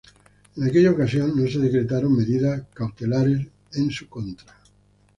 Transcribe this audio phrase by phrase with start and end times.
[0.55, 4.51] En aquella ocasión no se decretaron medidas cautelares en su contra.